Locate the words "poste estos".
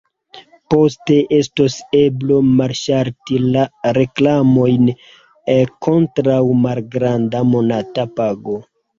0.73-1.73